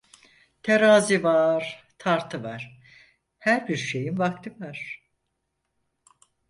Terazi 0.63 1.23
var, 1.23 1.87
tartı 1.97 2.43
var; 2.43 2.79
her 3.39 3.67
bir 3.67 3.77
şeyin 3.77 4.17
vakti 4.17 4.59
var. 4.59 5.09